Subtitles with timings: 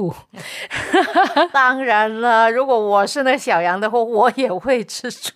[0.00, 0.14] 醋。
[1.52, 5.32] 当然了，如果我是那小羊的话，我也会吃醋。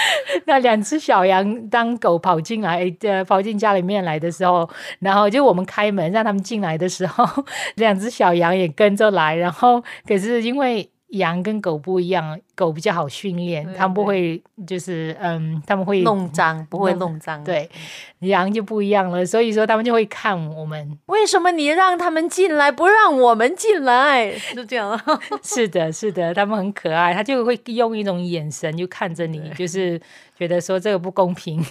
[0.44, 4.68] 那两只小羊当狗跑进来，呃，跑进家里面来的时候，
[5.00, 7.26] 然后就我们开门让他们进来的时候，
[7.76, 10.90] 两只小羊也跟着来，然后可是因为。
[11.12, 17.42] 羊跟狗不一样，狗比较好训练，它们不会就是嗯，他们会弄脏，不会弄脏。
[17.44, 17.68] 对，
[18.20, 20.98] 羊就不一样了，所以说他们就会看我们。
[21.06, 24.32] 为什么你让他们进来，不让我们进来？
[24.38, 24.98] 是这样。
[25.42, 30.00] 是的，是的，他们很可爱，他就会用一种眼神就看着你，就是
[30.38, 31.62] 觉得说这个不公平。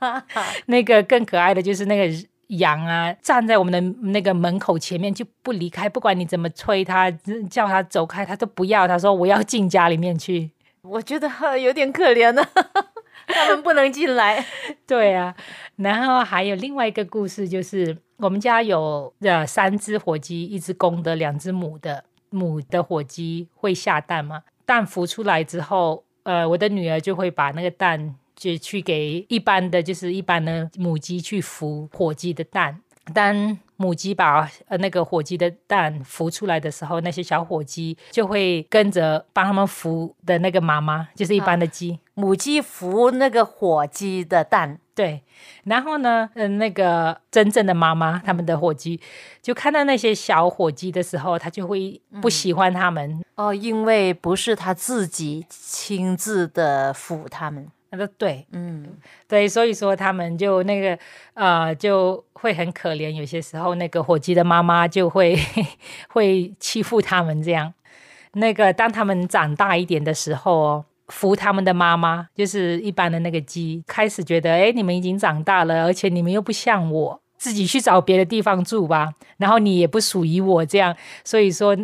[0.66, 2.28] 那个更可爱的就是那个。
[2.48, 3.80] 羊啊，站在我们的
[4.10, 7.10] 那个门口前面就不离开，不管你怎么催它，
[7.50, 8.88] 叫它走开，它都不要。
[8.88, 10.50] 他说我要进家里面去。
[10.82, 12.42] 我觉得有点可怜呢，
[13.26, 14.44] 他们不能进来。
[14.86, 15.34] 对啊，
[15.76, 22.04] 然后还有另外一个故事，就是我们家有呃三只火鸡，一只公的，两只母的。
[22.30, 24.42] 母的火鸡会下蛋吗？
[24.66, 28.14] 蛋孵出来之后，呃，我的女儿就会把那个蛋。
[28.38, 32.80] 就去给一般的就是一般的母鸡去孵火鸡的蛋，
[33.12, 45.22] 当母鸡把呃那个火鸡的蛋孵出来的时候，那些小火鸡就会跟着帮他们孵的那个妈妈，就是一般的鸡，母鸡孵那个火鸡的蛋，对。
[45.64, 49.00] 然后呢，嗯，那个真正的妈妈，他们的火鸡
[49.40, 57.68] 就看到那些小火鸡的时候，他就会不喜欢他们哦，因为不是他自己亲自的孵他们。
[57.90, 58.86] 他说：“对，嗯，
[59.26, 60.98] 对，所以说他们就那个，
[61.34, 63.10] 呃，就会很可怜。
[63.10, 65.36] 有些时候，那个火鸡的妈妈就会
[66.10, 67.72] 会欺负他们这样。
[68.34, 80.94] 那个当他们长大一点的时候哦，扶他们的妈妈，就是一般的那个鸡，开始觉得，哎，你们已经长大了，而且你们又不像我。”自己去找别的地方住吧，然后你也不属于我这样，
[81.24, 81.76] 所以说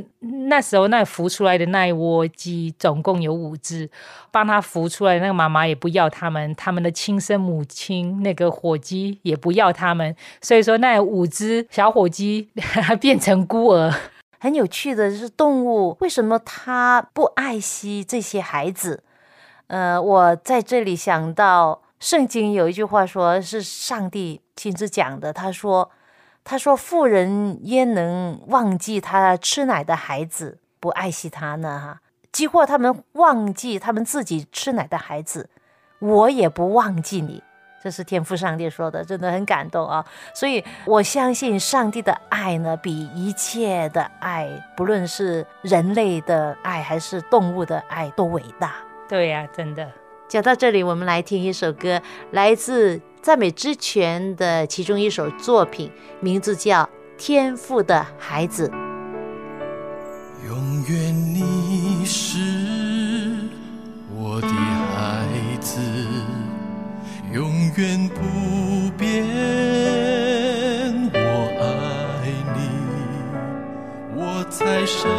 [0.49, 3.89] 那时候那孵出来的那一窝鸡总共有五只，
[4.31, 12.51] 帮他孵出来那个妈妈也不要他们，他们的亲生母亲那个火鸡也不要他们，所以说那五只小火鸡
[13.01, 13.95] 变成孤儿。
[14.41, 19.03] 很有趣的是动物为什么它不爱惜这些孩子？
[19.69, 24.43] 呃，我在这里想到圣经有一句话说是上帝。
[24.55, 25.91] 亲自讲的，他说
[26.45, 31.81] ：“他说富人焉能忘记他吃奶的孩子，不爱惜他呢？
[31.83, 35.49] 哈，几乎他们忘记他们自己吃奶的孩子，
[35.99, 37.43] 我也不忘记你。”
[37.83, 40.05] 这是天父上帝说的，真的很感动啊！
[40.35, 48.75] 所以我相信上帝的爱呢，比一切的爱，不论是人类的爱还是动物的爱，都伟大。
[49.09, 49.91] 对呀，真的。
[50.29, 52.01] 讲到这里，我们来听一首歌，
[52.33, 53.01] 来自。
[53.23, 55.91] 赞美之泉的其中一首作品，
[56.21, 56.83] 名字叫
[57.17, 58.69] 《天赋的孩子》。
[60.47, 62.39] 永远你是
[64.15, 65.27] 我的孩
[65.59, 65.81] 子，
[67.33, 68.21] 永远不
[68.99, 69.25] 变。
[71.15, 71.19] 我
[71.59, 72.69] 爱你，
[74.15, 75.11] 我在圣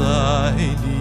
[0.00, 0.99] olsa elim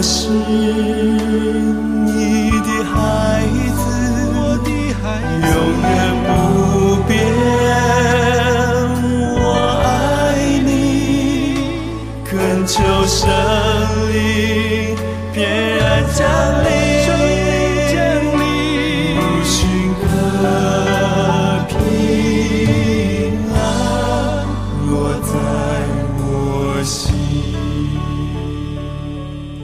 [0.00, 1.47] 的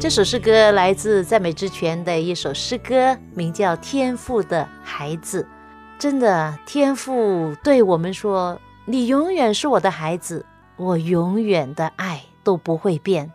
[0.04, 5.42] 这首诗歌来自赞美之泉的一首诗歌，名叫《天赋的孩子》。
[5.98, 10.44] 真的，天赋对我们说：“你永远是我的孩子，
[10.76, 13.32] 我永远的爱都不会变。”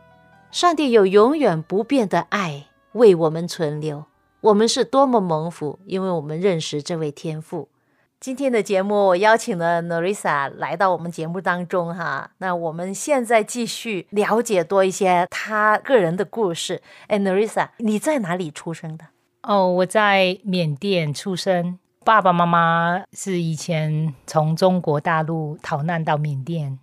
[0.53, 4.05] 上帝有永远不变的爱为我们存留，
[4.41, 7.67] 我们是多么蒙福，因为我们认识这位天赋。
[8.19, 12.31] 今天的节目，我邀请了 Norisa 来到我们节目当中哈。
[12.39, 16.81] 那我们现在继续了解多一些他个人的故事。
[17.07, 19.05] 哎，Norisa，你在哪里出生的？
[19.43, 26.77] 哦，我在缅甸出生，爸爸妈妈是以前从中国大陆逃难到缅甸。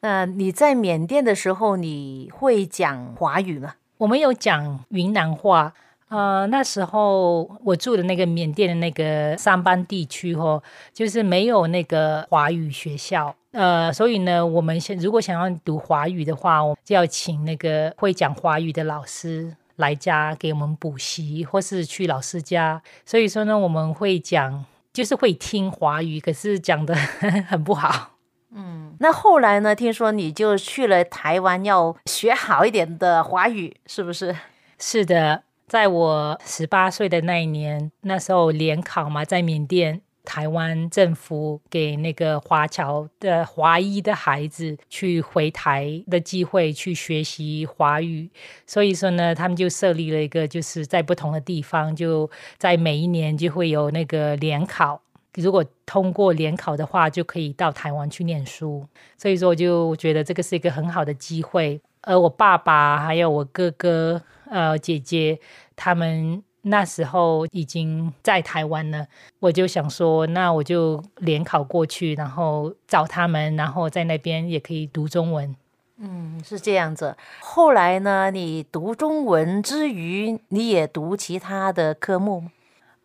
[0.00, 3.74] 那你在缅甸的时候，你会讲华语吗？
[3.98, 5.72] 我们有讲云南话。
[6.10, 10.60] 呃，那时候我住的那个缅甸的那个上班地区哦，
[10.92, 22.82] 就是没有那个华语学校，呃，所以呢，我们想如果想要读华语的话，我就要请那个会讲华语的老师来家给我们补习，或是去老师家。
[23.06, 26.92] 所以说呢，我们会讲，就是会听华语，可是讲的
[27.46, 28.16] 很不好。
[28.52, 29.76] 嗯，那后来呢？
[29.76, 34.34] 听说你就去了台湾，要学好一点的华语，是不是？
[34.76, 35.44] 是的。
[35.70, 48.28] 在我十八岁的那一年，那时候联考嘛，在缅甸，台湾政府给那个华侨的华裔的孩子去回台的机会去学习华语，
[48.66, 52.28] 所以说呢，他们就设立了一个，就是在不同的地方，就
[52.58, 55.00] 在每一年就会有那个联考，
[55.36, 58.84] 如果通过联考的话，就可以到台湾去念书。
[59.16, 61.80] 所以说，我就觉得这个是一个很好的机会。
[62.00, 64.20] 而我爸爸还有我哥哥。
[64.50, 65.38] 呃，姐姐
[65.76, 69.06] 他们那时候已经在台湾了，
[69.38, 75.56] 我就想说，那我就联考过去，然后找他们，然后在那边也可以读中文。
[75.98, 77.16] 嗯，是这样子。
[77.40, 82.50] 后来呢，你读中文之余，你也读其他的科目吗？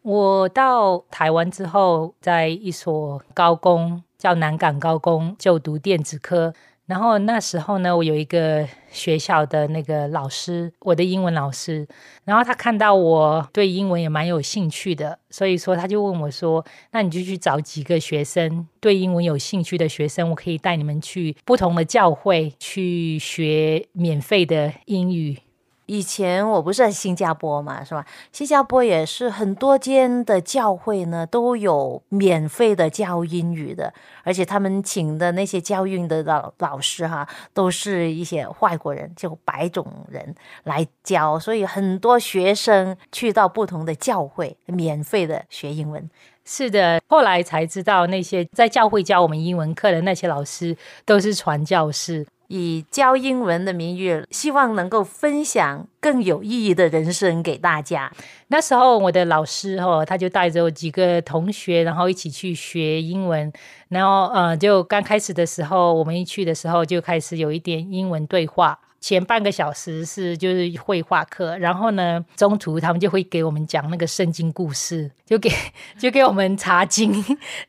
[0.02, 6.54] 我到台湾之后，在一所高工叫南港高工就读电子科。
[6.88, 11.88] 然后那时候呢，我有一个学校的那个老师，我的英文老师，
[12.26, 25.40] 然后他看到我对英文也蛮有兴趣的，所以说他就问我说：“那你就去找几个学生对英文有兴趣的学生，我可以带你们去不同的教会去学免费的英语。”
[25.88, 28.06] 以前我不是在新加坡嘛，是吧？
[28.32, 33.94] 新加坡也是很多间的教会呢，都有免费的教英语的，
[34.24, 46.10] 而且他们请的那些教英语的老老师哈，都是一些外国人，就白种人来教，所以很多学生去到不同的教会，免费的学英文。
[46.48, 52.26] 是的，后来才知道那些在教会教我们英文课的那些老师都是传教士。
[52.48, 58.12] 以教英文的名义，希望能够分享更有意义的人生给大家。
[58.48, 63.52] 那时候我的老师哦，他就带着几个同学，然后一起去学英文。
[63.90, 68.80] 然后呃，就刚开始的时候，我们一去的时候就开始有一点英文对话。
[69.02, 75.52] 前半个小时是就是绘画课，然后呢，中途他们就会给我们讲那个圣经故事，就给
[76.00, 77.24] 就给我们查经，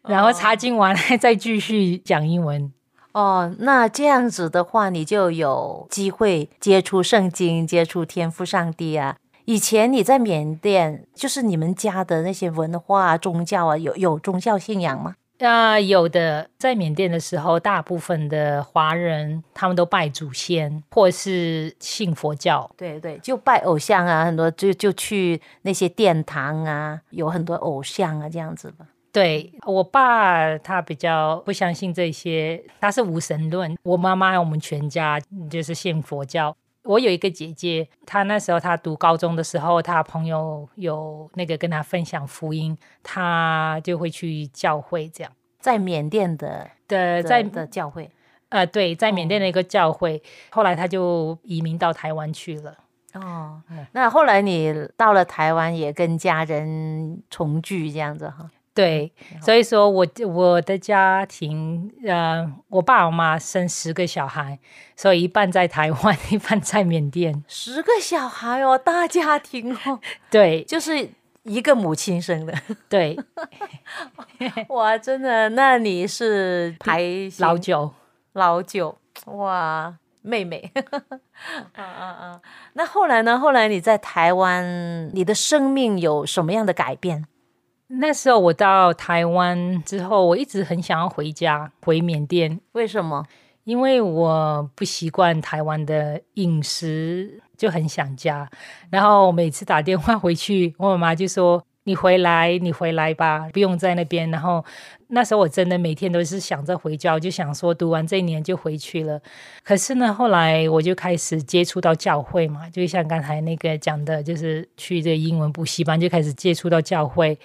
[0.08, 2.72] 然后查经完再继续讲英文。
[3.16, 9.16] 哦，那这样子的话，你就有机会接触圣经，接触天赋上帝啊。
[9.46, 15.14] 以前你在缅甸，就是你们家的那些文化、宗教啊，有有宗教信仰吗？
[15.38, 16.50] 啊，有的。
[16.58, 22.70] 在缅甸的时候，大部分的华人他们都拜祖先，或是信佛教。
[22.76, 28.84] 对对，就拜偶像啊，很多就就去那些殿堂啊，有很多偶像啊，这样子吧。
[29.16, 33.74] 对我爸，他比较不相信这些，他是无神论。
[33.82, 35.18] 我妈妈，我们全家
[35.48, 36.54] 就是信佛教。
[36.82, 48.10] 我有一个姐姐，她那时候她读高中的时候，她朋友有那个跟她分享福音，她就会去教会这样，在缅甸的的在的教会，
[48.50, 50.22] 呃，对，在缅甸的一个教会。
[50.50, 52.74] 后来她就移民到台湾去了。
[53.14, 58.50] 哦，那后来你到了台湾，也跟家人重聚这样子哈。
[58.76, 64.58] 对，所以说我我的家庭，呃，我爸我妈生十个小孩，
[64.94, 67.42] 所以一半在台湾， 一半在缅甸。
[67.48, 69.98] 十个小孩哦，大家庭哦。
[70.30, 71.08] 对，就是
[71.44, 72.52] 一个母亲生的。
[72.86, 73.18] 对，
[74.68, 77.02] 哇，真的，那你是排
[77.38, 77.94] 老九，
[78.34, 80.70] 老九，哇，妹妹。
[81.72, 82.40] 啊啊啊！
[82.74, 83.38] 那后来呢？
[83.38, 87.24] 后来你在台湾，你的生命有什么样的改变？
[87.88, 92.60] 那时候我到台湾之后，我一直很想要回家，回缅甸。
[92.72, 93.24] 为什么？
[93.62, 98.48] 因为我不习惯台湾的饮食，就很想家。
[98.90, 104.64] 然后每次打电话回去，我妈妈就说：“你回来，你回来吧，不用在那边。”然后
[105.08, 109.20] 那时候我真的每天都是想着回家，我就想说读完这一年就回去了。
[109.64, 117.36] 可是呢，后来我就开始接触到教会嘛，就像刚才那个讲的，就是去这个英文补习班，就开始接触到教会。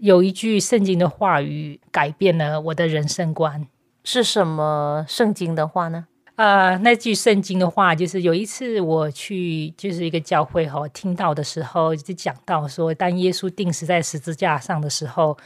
[0.00, 3.66] 有一句圣经的话语改变了我的人生观。
[4.04, 6.06] 是什么圣经的话呢？
[6.36, 15.36] 呃，那句圣经的话就是有一次我去就是一个教会哈，听到的时候就讲到说，当耶稣钉死在十字架上的时候，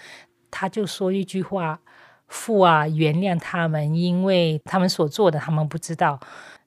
[0.51, 1.81] 他就说一句话
[2.29, 6.21] ：“父啊，原谅他们，因为他们所做的，他们不知道。”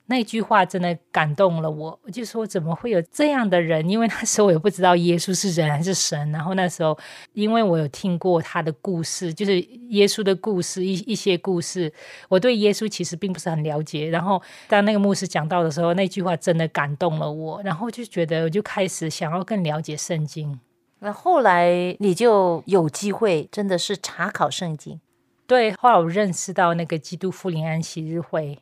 [0.07, 3.89] 那句话真的感动了我，我就说怎么会有这样的人？
[3.89, 6.31] 因为那时候我也不知道耶稣是人还是神。
[6.31, 6.95] 然后那时候，
[7.33, 9.59] 因为我有听过他的故事，就是
[9.89, 11.91] 耶稣的故事一一些故事，
[12.29, 14.07] 我对耶稣其实并不是很了解。
[14.07, 20.59] 然后当那个牧师讲到的时候，那句话真的感动了我，然后就觉得我就开始想要更了解圣经。
[20.99, 24.99] 那后来你就有机会真的是查考圣经。
[25.47, 28.59] 对，后来我认识到那个基督复临安息日会。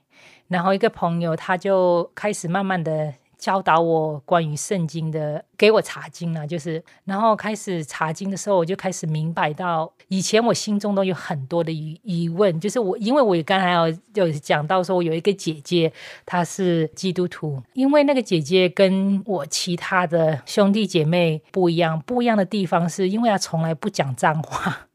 [0.54, 15.92] 然后一个朋友他就开始慢慢的教导我关于圣经的，给我查经了，就是，然后开始查经的时候，我就开始明白到，以前我心中都有很多的疑疑问，就是我因为我刚才有有讲到说，我有一个姐姐，
[16.26, 24.88] 她是基督徒，因为那个姐姐跟我其他的兄弟姐妹不一样，不一样的地方是因为她从来不讲脏话。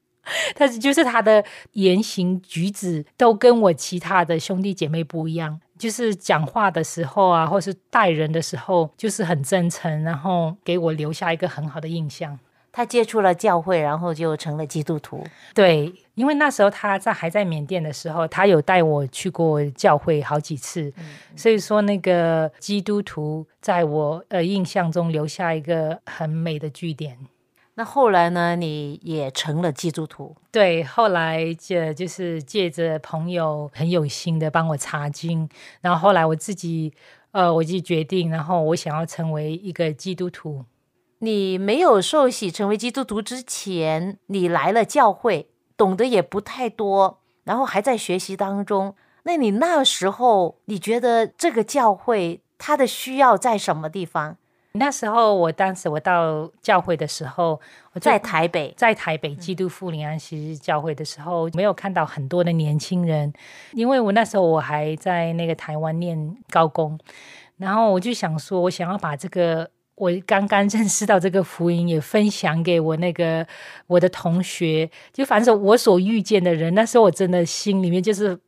[0.55, 12.39] 他就是他的言行举止都跟我其他的兄弟姐妹不一样，就是讲话的时候啊，或是待人的时候，就是很真诚，然后给我留下一个很好的印象。
[12.71, 15.25] 他接触了教会，然后就成了基督徒。
[15.53, 20.93] 对，因为那时候他在还在缅甸的时候，他有带我去过教会好几次，
[21.35, 27.19] 所以说那个基督徒在我呃印象中留下一个很美的据点。
[27.79, 28.57] 那后来呢？
[28.57, 30.35] 你也成了基督徒？
[30.51, 35.49] 对，后来就就是借着朋友很有心的帮我查经，
[35.81, 36.93] 然后后来我自己，
[37.31, 40.65] 呃，我就决定，然后我想要成为一个基督徒。
[41.21, 48.97] 你没有受洗成为基督徒之前，你来了教会，懂得也不太多，然后还在学习当中。
[49.23, 54.37] 那你那时候，你觉得这个教会它的需要在什么地方？
[54.79, 57.61] 那时候，我当时我到教会的时候，
[57.93, 63.33] 我在台北，在台北基督复临安息日教会的时候，没有看到很多的年轻人，
[63.73, 66.99] 因为我那时候我还在那个台湾念高工，
[67.57, 73.47] 然后我就想说，我想要把这个我刚刚认识到这个福音也分享给我那个
[73.87, 78.39] 我的同学，就反正我所遇见的人，那时候我真的心里面就是，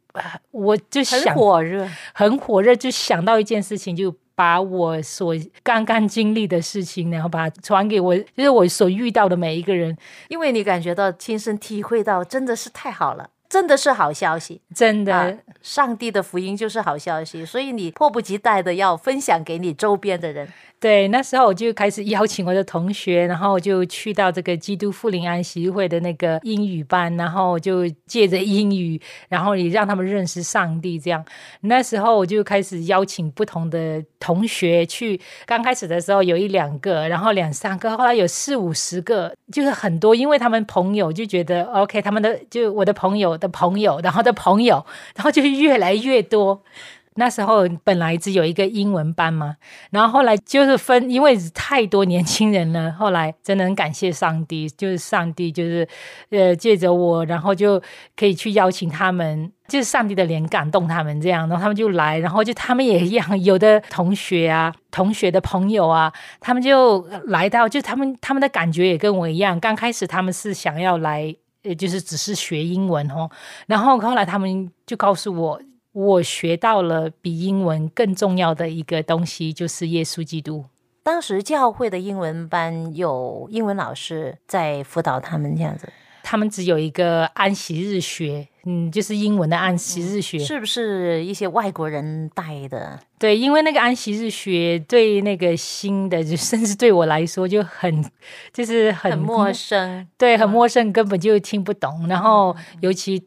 [0.51, 4.15] 我就想很火热，很火热，就想到一件事情就。
[4.35, 9.97] 把我所刚刚经历的事情，然后把它传给我，就是我所遇到的每一个人，
[10.29, 20.49] 因为你感觉到亲身体会到，真的是太好了，真的是好消息，真的，上帝的福音就是好消息，所以你迫不及待的要分享给你周边的人。
[20.78, 30.99] 对，那时候我就开始邀请我的同学，然后就去到这个基督复临安息会的那个英语班，然后就借着英语，然后也让他们认识上帝。
[30.99, 31.23] 这样，
[31.61, 35.21] 那时候我就开始邀请不同的同学去。
[35.45, 46.63] 刚开始的时候有一两个，然后两三个，后来有四五十个，就是很多，因为他们朋友就觉得 OK，他们的就我的朋友的朋友，然后的朋友，然后就越来越多。
[47.17, 49.57] 那时候本来只有一个英文班嘛，
[49.91, 52.91] 然后后来就是分，因为太多年轻人了。
[52.93, 55.87] 后来真的很感谢上帝，就是上帝就是
[56.31, 57.83] 呃借着我，然后就
[58.17, 69.59] 可以去邀请他们，就是上帝的脸感动他们这样，然后他们就来，然后就他们也一样，有的同学啊，同学的朋友啊，他们就来到，就他们他们的感觉也跟我一样。
[69.59, 73.31] 刚开始他们是想要来，呃，就是只是学英文哦，
[73.67, 75.61] 然后后来他们就告诉我。
[75.93, 80.64] 我学到了比英文更重要的一个东西，就是耶稣基督。
[81.02, 85.93] 当时教会的英文班有英文老师在辅导他们，这样子。
[86.23, 92.99] 他们只有一个安息日学，嗯，就是英文的安息日学，是不是一些外国人带的？
[93.19, 98.05] 对，因为那个安息日学对那个新的，就甚至对我来说就很，
[98.52, 102.07] 就是很陌生，对，很陌生，根本就听不懂。
[102.09, 103.23] 然后尤其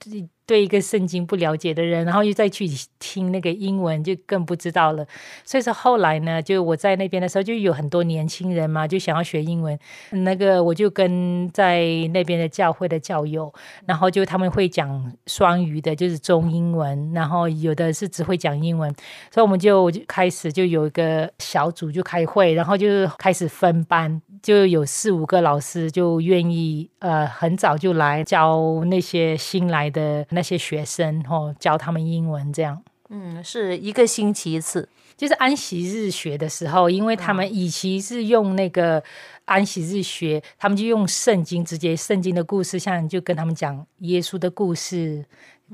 [0.46, 2.68] 对一个圣经不了解的人，然后又再去
[3.00, 5.06] 听那个英文，就更不知道了。
[5.46, 9.80] 所以说后来呢，就我在那边的时候，就有很多年轻人嘛，就想要学英文。
[10.12, 13.54] 那个我就跟在那边的教会的教友，
[13.86, 18.94] 然后就他们会讲双语的，就是中英文，然后有的是只会讲英文，
[19.32, 30.28] 所以我们就开始就有一个小组就开会，然后就开始分班，就有四五个老师就愿意呃很早就来教那些新来的。
[30.34, 39.02] 那些学生哦，教他们英文这样，嗯，是一个星期一次，就是安息日学的时候，因为他们以前是用那个
[39.46, 45.24] 安息日学，他们就用圣经，直接圣经的故事，像就跟他们讲耶稣的故事、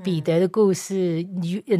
[0.04, 1.26] 彼得的故事、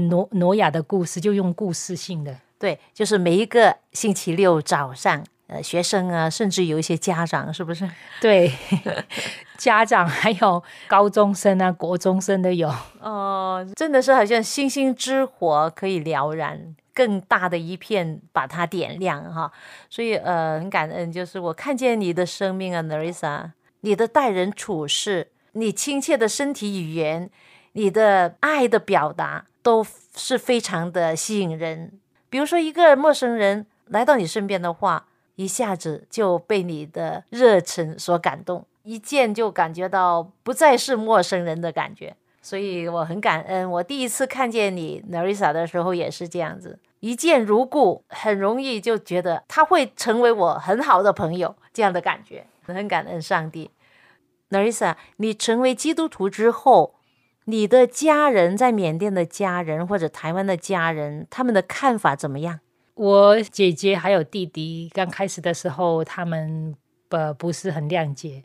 [0.10, 2.36] 挪挪亚的故事，就用故事性的。
[2.58, 5.24] 对，就是每一个星期六早上。
[5.50, 7.90] 呃，学生啊，甚至有一些家长，是不是？
[8.22, 8.52] 对，
[9.58, 12.72] 家长还有高中生啊、国中生都有。
[13.00, 19.52] 哦，真的是好像星星之火可以燎燃更大的一片，把它点亮哈。
[19.90, 23.50] 所以呃，很感恩，就是我看见你的生命啊，Narissa，
[23.82, 27.32] 你的待人处事，你亲切的身体语言，
[27.72, 29.84] 你的爱的表达，都
[30.16, 32.00] 是非常的吸引人。
[32.30, 35.08] 比如说，一个陌生人来到你身边的话。
[35.40, 43.72] 一下子就被你的热忱所感动，一见就感觉到不再是陌生人的感觉，所以我很感恩。
[43.72, 53.72] 我第一次看见你 Narisa 的时候也是这样子，一见如故，很容易就觉得他会成为我很好的朋友，这样的感觉，很感恩上帝。
[54.50, 56.96] Narisa，你成为基督徒之后，
[57.46, 62.60] 你的家人在缅甸的家人或者台湾的家人，他们的看法怎么样？
[63.00, 66.76] 我姐姐还有弟弟刚开始的时候，他们
[67.08, 68.44] 不不是很谅解，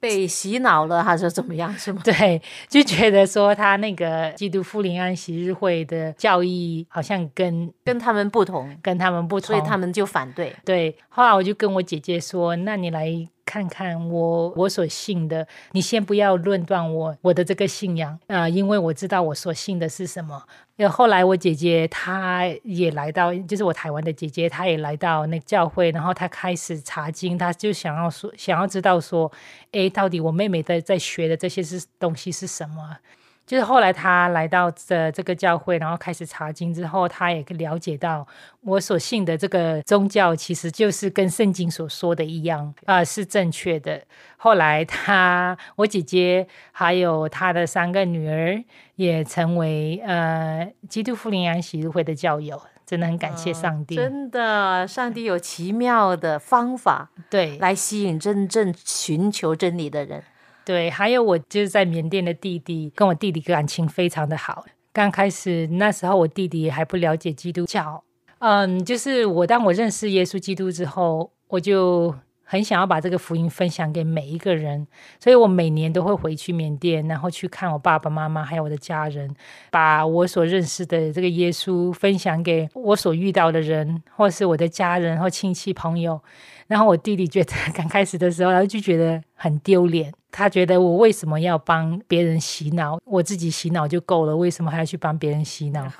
[0.00, 1.72] 被洗脑了还是怎么样？
[1.78, 2.02] 是吗？
[2.04, 10.52] 对，就觉得说他那个基督复临安息日会的教义好像跟跟他们不同，跟他们不同，所以他们就反对。
[10.64, 13.06] 对，后来我就跟我姐姐说：“那你来。”
[13.44, 20.42] 看看我我所信的，你先不要论断我我的这个信仰啊，因为我知道我所信的是什么。
[20.90, 29.30] 后来我姐姐她也来到，就是我台湾的姐姐，她也来到那教会，然后她开始查经，她就想要说，想要知道说，
[29.70, 32.96] 哎，到底我妹妹在在学的这些是东西是什么？
[33.44, 38.26] 就是后来他来到这这个教会，然后开始查经之后，他也了解到
[38.62, 44.00] 我所信的这个宗教其实就是跟圣经所说的一样啊，是正确的。
[44.36, 48.62] 后来他我姐姐还有他的三个女儿
[48.96, 53.96] 也成为呃基督复临安喜日会的教友，真的很感谢上帝。
[53.96, 60.22] 真的，上帝有奇妙的方法，对，来吸引真正寻求真理的人。
[60.64, 64.64] 对，还有我就是在缅甸的弟弟，跟我弟弟感情非常的好。
[64.92, 68.02] 刚开始那时候，我弟弟还不了解基督教，
[68.38, 72.14] 嗯，就是我当我认识耶稣基督之后，我就。
[72.52, 74.86] 很想要把这个福音分享给每一个人，
[75.18, 79.34] 所以我每年都会回去缅甸，然后去看我爸爸妈妈还有我的家人，
[79.70, 86.20] 把我所认识的这个耶稣分享给我所遇到的人，或是我的家人或亲戚朋友。
[86.66, 92.98] 然后我弟弟觉得 刚开始的时候，他就觉得很丢脸，他觉得我为什么要帮别人洗脑？
[93.06, 95.90] 我自己洗脑就够了，为什么还要去帮别人洗脑？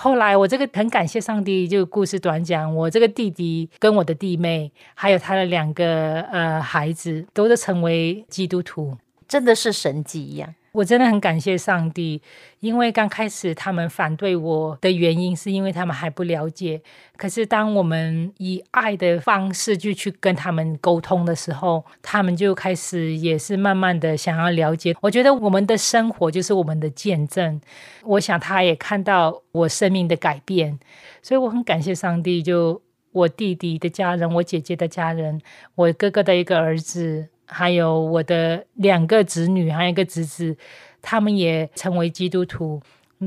[0.00, 10.54] 后来我这个很感谢上帝，就故事短讲，我这个弟弟跟我的弟妹，还有他的两个呃孩子，都是成为基督徒，真的是神迹一样。
[10.72, 12.20] 我真的很感谢上帝，
[12.60, 16.80] 因为刚开始他们反对我的原因，是因为他们还不了解。
[17.16, 24.94] 可是当我们以爱的方式就去跟他们沟通的时候，他们就开始也是慢慢的想要了解。
[25.00, 27.60] 我觉得我们的生活就是我们的见证。
[28.04, 30.78] 我想他也看到我生命的改变，
[31.22, 32.42] 所以我很感谢上帝。
[32.42, 32.80] 就
[33.12, 35.40] 我弟弟的家人，我姐姐的家人，
[35.74, 37.28] 我哥哥的一个儿子。
[37.48, 40.56] 还有我的两个子女，还有一个侄子，
[41.02, 42.80] 他们也成为基督徒。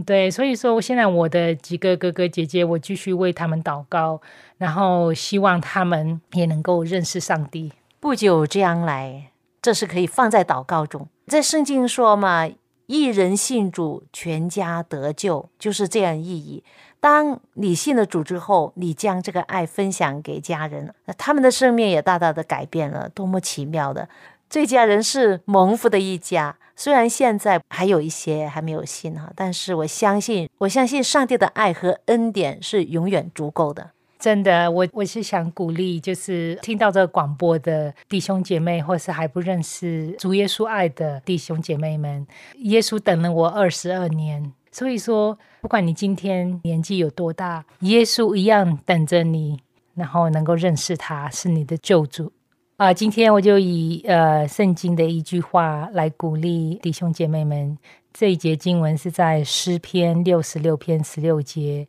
[0.05, 4.21] 对，所以说现在我的几个哥哥姐姐，我继续为他们祷告，
[4.57, 7.73] 然后希望他们也能够认识上帝。
[7.99, 9.31] 不久将来，
[9.62, 11.07] 这是可以放在祷告中。
[11.27, 12.49] 在圣经说嘛，
[12.86, 16.63] 一人信主，全家得救，就是这样意义。
[17.01, 24.07] 当你信了主之后，你将这个爱分享给家人，那他们的生命也大大的改变了，多么奇妙的！
[24.47, 33.89] 这家人是蒙福的一家，虽然现在还有一些还没有信哈，但是我相信，我相信上帝的爱和恩典是永远足够的。
[34.19, 49.60] 真的，我我是想鼓励，就是听到这个广播的弟兄姐妹，或是还不认识主耶稣爱的弟兄姐妹们，耶稣等了我二十二年，所以说，不管你今天年纪有多大，耶稣一样等着你，
[49.95, 52.31] 然后能够认识他是你的救主
[52.77, 52.93] 啊。
[52.93, 57.77] 今天我就以呃圣经的一句话来鼓励弟兄姐妹们，
[58.13, 61.88] 这一节经文是在诗篇六十六篇十六节。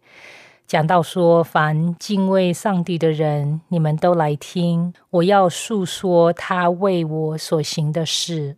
[0.66, 8.56] 讲到说，凡敬畏上帝的人，你们都来听，我要诉说他为我所行的事。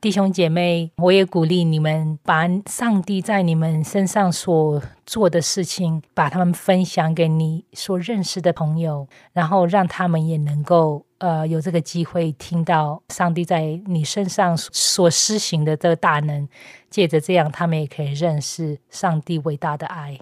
[0.00, 16.48] 弟兄姐妹，我也鼓励你们，把上帝在你们身上所做的事情，把他们分享给你所认识的朋友，然后让他们也能够呃有这个机会听到上帝在你身上所施行的这个大能，
[16.88, 20.18] 借着这样，他们也可以认识上帝伟大的爱。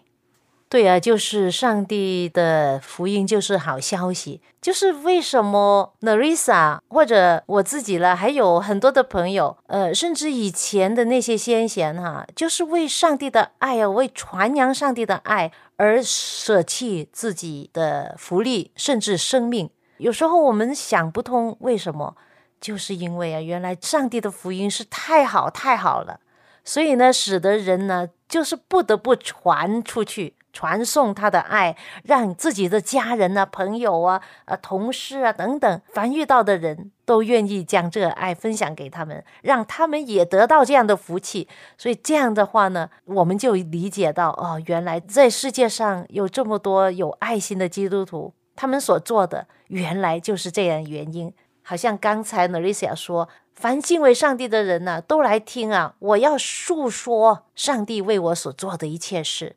[0.68, 4.42] 对啊，就是上帝的福音，就是好消息。
[4.60, 19.70] 就是为什么 Narisa 或者我自己了，还有很多的朋友，呃，甚至以前的那些先贤哈，就是为上帝的爱啊，为传扬上帝的爱而舍弃自己的福利，甚至生命。
[19.96, 22.14] 有时候我们想不通为什么，
[22.60, 26.20] 就是因为啊，原来上帝的福音是太好太好了，
[26.68, 30.34] 所以呢，使得人呢，就是不得不传出去。
[30.52, 41.48] 传送他的爱，让自己的家人啊、朋友啊、呃、同事啊等等，凡遇到的人都愿意将这个爱分享给他们，让他们也得到这样的福气。
[41.78, 51.32] 所以这样的话呢，我们就理解到哦，原来在世界上有这么多有爱心的基督徒，他们所做的原来就是这样原因。
[51.62, 53.28] 好像刚才 Narisia 说，
[53.58, 59.56] 凡敬畏上帝的人呢，都来听啊，我要述说上帝为我所做的一切事。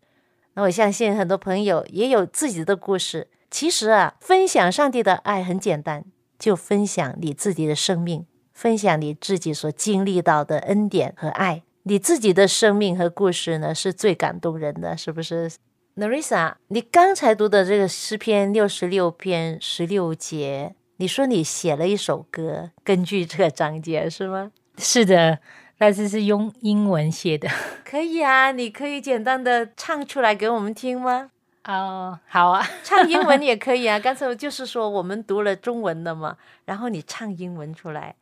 [0.56, 3.28] 那我相信很多朋友也有自己的故事。
[3.52, 6.04] 其实啊，分享上帝的爱很简单，
[6.40, 11.62] 就分享你自己的生命，分享你自己所经历到的恩典和爱。
[11.84, 15.52] 你自己的生命和故事呢，是最感动人的，是不是
[15.96, 24.52] ？Narissa，你刚才读的这个诗篇六十六篇十六节，你说你写了一首歌，根据这个章节是吗？
[24.78, 25.40] 是的。
[25.76, 27.50] 但是是用英文写的，
[27.84, 31.32] 可以啊，你可以简单的唱出来给我们听吗？
[31.64, 34.00] 哦，好啊， 唱英文也可以啊。
[34.00, 38.14] 刚才就是说我们读了中文的嘛，然后你唱英文出来，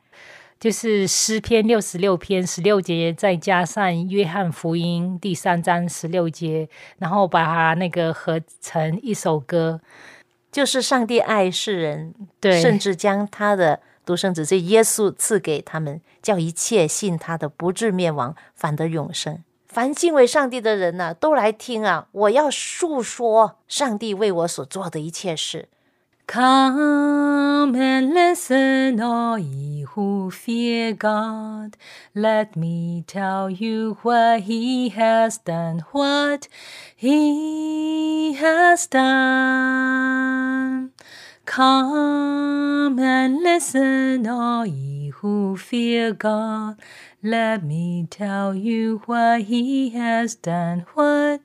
[0.58, 6.66] 就是诗篇六十六篇十六节，再加上约翰福音第三章十六节，
[6.96, 9.82] 然后把它那个合成一首歌，
[10.50, 13.80] 就是上帝爱世人，对，甚至将他的。
[14.02, 19.44] 独生子这耶稣赐给他们，叫一切信他的不至灭亡，反得永生。
[19.68, 22.08] 凡敬畏上帝的人呢，都来听啊！
[22.10, 25.68] 我要述说上帝为我所做的一切事。
[26.30, 31.76] Come and listen, all ye who fear God.
[32.14, 36.46] Let me tell you what He has done, what
[36.94, 40.12] He has done.
[41.46, 46.78] Come and listen, all ye who fear God.
[47.24, 51.40] Let me tell you what He has done, what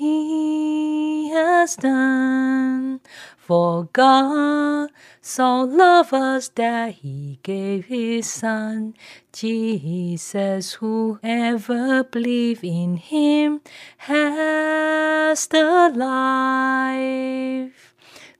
[0.00, 3.02] He has done.
[3.36, 4.88] For God
[5.20, 8.94] so loved us that He gave His Son,
[9.30, 10.72] Jesus.
[10.80, 13.60] Whoever believe in Him
[13.98, 17.89] has the life.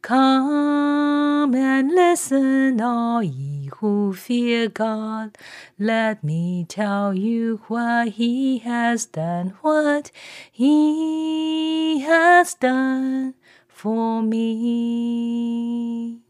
[0.02, 5.36] Come and listen, all ye who fear God.
[5.80, 10.12] Let me tell you what He has done, what
[10.52, 13.34] He has done
[13.68, 16.22] for me.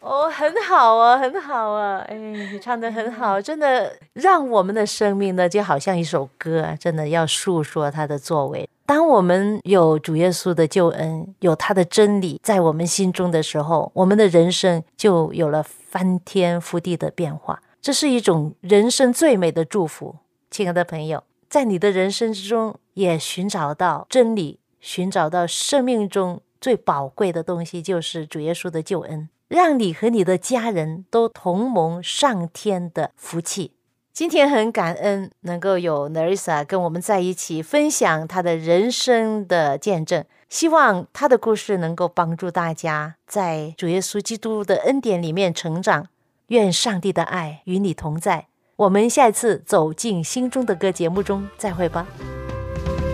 [0.00, 1.98] 哦，很好啊，很好啊！
[2.08, 8.66] 哎，你唱的很好，真的让我们的生命呢，就好像一首歌，真的要诉说他的作为。
[8.85, 17.61] 当我们有主耶稣的救恩，有他的真理在我们心中的时候，我们的人生就有了翻天覆地的变化。
[17.81, 20.17] 这是一种人生最美的祝福，
[20.51, 29.29] 亲爱的朋友，在你的人生之中也寻找到真理，寻找到生命中最宝贵的东西，就是主耶稣的救恩。
[29.49, 33.73] 让你和你的家人都同蒙上天的福气。
[34.13, 46.05] 今天很感恩能够有 Narisa 跟我们在一起分享他的人生的见证，希望他的故事能够帮助大家在主耶稣基督的恩典里面成长。
[46.49, 48.45] 愿上帝的爱与你同在。
[48.75, 52.05] 我们下一次走进心中的歌节目中再会吧。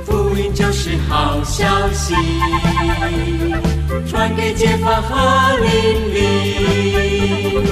[0.06, 2.14] 福音就是好消息，
[4.06, 7.64] 传给街坊和邻里，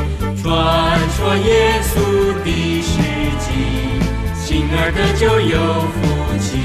[0.42, 3.16] 传说耶稣的事迹，
[4.58, 5.56] 因儿的就有
[5.93, 6.02] 福
[6.39, 6.58] 气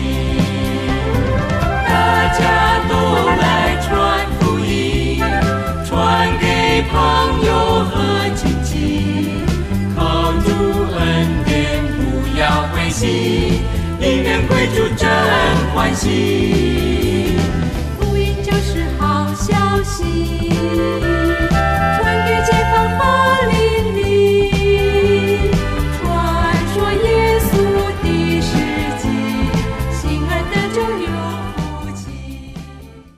[1.87, 1.93] 大
[2.33, 2.41] 家
[2.89, 2.93] 都
[3.37, 5.21] 来传福音
[5.85, 7.95] 传给朋友和
[8.35, 9.45] 亲戚
[9.95, 10.49] 靠主
[10.97, 12.01] 恩典不
[12.41, 13.61] 要灰心
[14.01, 15.09] 因缘归主真
[15.73, 17.37] 欢喜。
[18.01, 21.32] 福音就是好消息。